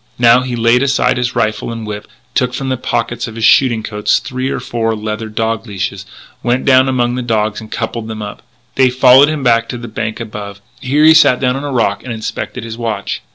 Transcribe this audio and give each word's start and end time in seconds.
Now 0.17 0.41
he 0.41 0.55
laid 0.55 0.81
aside 0.81 1.17
his 1.17 1.35
rifle 1.35 1.71
and 1.71 1.85
whip, 1.85 2.07
took 2.33 2.55
from 2.55 2.69
the 2.69 2.75
pocket 2.77 3.27
of 3.27 3.35
his 3.35 3.45
shooting 3.45 3.83
coat 3.83 4.07
three 4.09 4.49
or 4.49 4.59
four 4.59 4.95
leather 4.95 5.29
dog 5.29 5.67
leashes, 5.67 6.07
went 6.41 6.65
down 6.65 6.89
among 6.89 7.13
the 7.13 7.21
dogs 7.21 7.61
and 7.61 7.71
coupled 7.71 8.07
them 8.07 8.23
up. 8.23 8.41
They 8.73 8.89
followed 8.89 9.29
him 9.29 9.43
back 9.43 9.69
to 9.69 9.77
the 9.77 9.87
bank 9.87 10.19
above. 10.19 10.59
Here 10.79 11.03
he 11.05 11.13
sat 11.13 11.39
down 11.39 11.55
on 11.55 11.63
a 11.63 11.71
rock 11.71 12.03
and 12.03 12.11
inspected 12.11 12.63
his 12.63 12.79
watch. 12.79 13.21